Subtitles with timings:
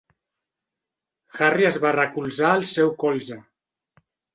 [1.39, 3.43] Harry es va recolzar al seu colze.